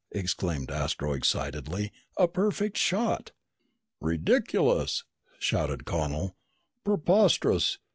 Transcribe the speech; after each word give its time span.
exclaimed 0.13 0.71
Astro 0.71 1.13
excitedly. 1.13 1.91
"A 2.17 2.27
perfect 2.27 2.75
shot!" 2.75 3.33
"Ridiculous!" 3.99 5.03
shouted 5.37 5.85
Connel. 5.85 6.35
"Preposterous! 6.83 7.77